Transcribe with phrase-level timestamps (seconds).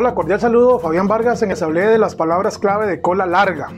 [0.00, 0.78] Hola, cordial saludo.
[0.78, 3.70] Fabián Vargas en el hablé de las palabras clave de cola larga.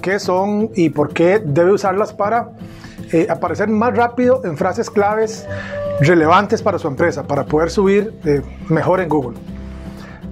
[0.00, 2.52] ¿Qué son y por qué debe usarlas para
[3.12, 5.46] eh, aparecer más rápido en frases claves
[6.00, 9.38] relevantes para su empresa, para poder subir eh, mejor en Google?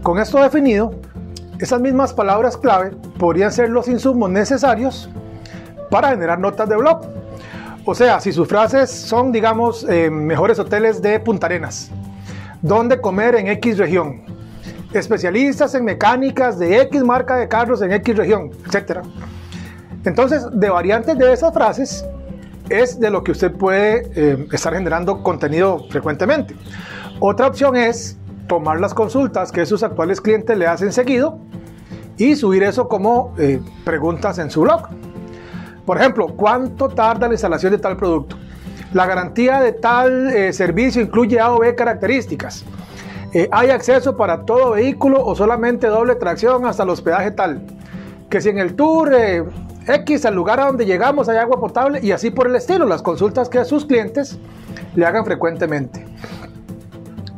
[0.03, 0.95] Con esto definido,
[1.59, 5.11] esas mismas palabras clave podrían ser los insumos necesarios
[5.91, 7.03] para generar notas de blog.
[7.85, 11.91] O sea, si sus frases son, digamos, eh, mejores hoteles de Punta Arenas,
[12.63, 14.30] dónde comer en X región,
[14.93, 19.01] especialistas en mecánicas de X marca de carros en X región, etc.
[20.05, 22.05] Entonces, de variantes de esas frases
[22.69, 26.55] es de lo que usted puede eh, estar generando contenido frecuentemente.
[27.19, 28.17] Otra opción es
[28.49, 31.39] tomar las consultas que sus actuales clientes le hacen seguido
[32.17, 34.89] y subir eso como eh, preguntas en su blog.
[35.85, 38.37] Por ejemplo, ¿cuánto tarda la instalación de tal producto?
[38.93, 42.65] La garantía de tal eh, servicio incluye A o B características.
[43.33, 47.63] Eh, ¿Hay acceso para todo vehículo o solamente doble tracción hasta el hospedaje tal?
[48.29, 49.45] Que si en el tour eh,
[49.87, 53.03] X, al lugar a donde llegamos, hay agua potable y así por el estilo, las
[53.03, 54.37] consultas que a sus clientes
[54.97, 56.05] le hagan frecuentemente.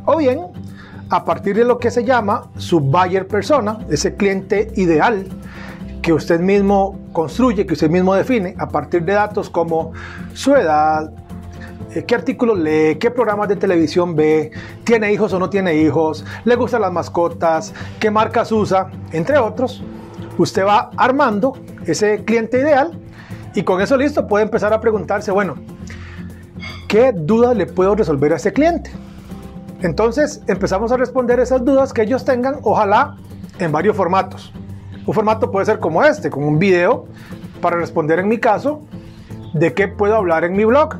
[0.06, 0.46] O bien,
[1.10, 5.26] a partir de lo que se llama su buyer persona, ese cliente ideal
[6.00, 9.92] que usted mismo construye, que usted mismo define, a partir de datos como
[10.32, 11.12] su edad,
[12.00, 14.50] qué artículos lee, qué programas de televisión ve,
[14.84, 19.82] tiene hijos o no tiene hijos, le gustan las mascotas, qué marcas usa, entre otros.
[20.38, 21.52] Usted va armando
[21.86, 22.98] ese cliente ideal
[23.54, 25.56] y con eso listo puede empezar a preguntarse, bueno,
[26.88, 28.90] ¿qué dudas le puedo resolver a ese cliente?
[29.82, 33.16] Entonces empezamos a responder esas dudas que ellos tengan, ojalá
[33.58, 34.52] en varios formatos.
[35.04, 37.06] Un formato puede ser como este, con un video
[37.60, 38.82] para responder en mi caso
[39.52, 40.96] de qué puedo hablar en mi blog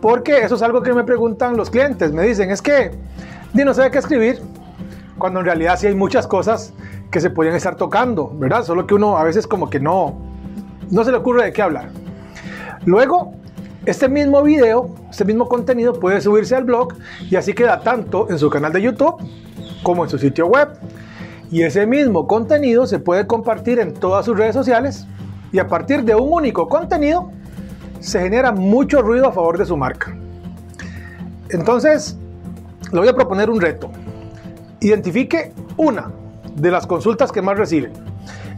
[0.00, 2.12] porque eso es algo que me preguntan los clientes.
[2.12, 2.92] Me dicen, es que
[3.52, 4.40] no sé qué escribir,
[5.18, 6.72] cuando en realidad sí hay muchas cosas
[7.10, 8.64] que se podrían estar tocando, ¿verdad?
[8.64, 10.16] Solo que uno a veces como que no,
[10.90, 11.88] no se le ocurre de qué hablar.
[12.84, 13.32] Luego,
[13.86, 16.94] este mismo video, este mismo contenido puede subirse al blog
[17.30, 19.16] y así queda tanto en su canal de YouTube
[19.82, 20.68] como en su sitio web.
[21.50, 25.06] Y ese mismo contenido se puede compartir en todas sus redes sociales
[25.52, 27.30] y a partir de un único contenido
[28.00, 30.14] se genera mucho ruido a favor de su marca.
[31.50, 32.16] Entonces,
[32.92, 33.90] le voy a proponer un reto.
[34.80, 36.10] Identifique una
[36.54, 37.92] de las consultas que más recibe.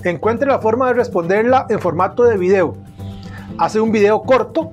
[0.04, 2.76] Encuentre la forma de responderla en formato de video.
[3.58, 4.70] Hace un video corto,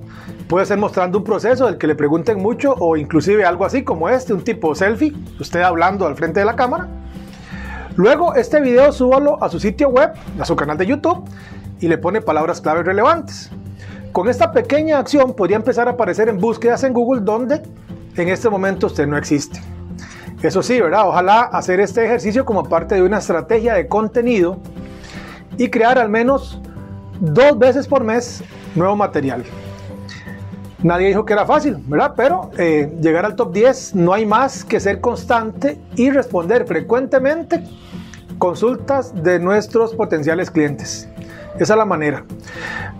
[0.48, 4.08] puede ser mostrando un proceso del que le pregunten mucho o inclusive algo así como
[4.08, 6.88] este, un tipo selfie, usted hablando al frente de la cámara.
[7.96, 11.24] Luego este video súbalo a su sitio web, a su canal de YouTube
[11.80, 13.50] y le pone palabras clave relevantes.
[14.16, 17.60] Con esta pequeña acción podría empezar a aparecer en búsquedas en Google donde
[18.16, 19.60] en este momento usted no existe.
[20.42, 21.06] Eso sí, ¿verdad?
[21.06, 24.56] Ojalá hacer este ejercicio como parte de una estrategia de contenido
[25.58, 26.58] y crear al menos
[27.20, 28.42] dos veces por mes
[28.74, 29.44] nuevo material.
[30.82, 32.14] Nadie dijo que era fácil, ¿verdad?
[32.16, 37.62] Pero eh, llegar al top 10 no hay más que ser constante y responder frecuentemente
[38.38, 41.06] consultas de nuestros potenciales clientes.
[41.58, 42.24] Esa es la manera.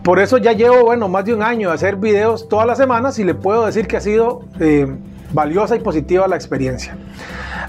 [0.02, 3.18] Por eso ya llevo, bueno, más de un año de hacer videos todas las semanas
[3.18, 4.86] y le puedo decir que ha sido eh,
[5.32, 6.96] valiosa y positiva la experiencia.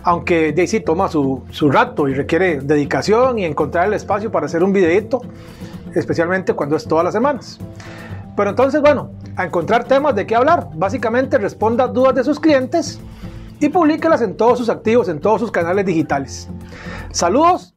[0.04, 4.64] Aunque Daisy toma su, su, rato y requiere dedicación y encontrar el espacio para hacer
[4.64, 5.22] un videito,
[5.94, 7.60] especialmente cuando es todas las semanas.
[8.38, 10.70] Pero entonces, bueno, a encontrar temas de qué hablar.
[10.76, 13.00] Básicamente responda dudas de sus clientes
[13.60, 16.48] y publíquelas en todos sus activos, en todos sus canales digitales.
[17.12, 17.77] Saludos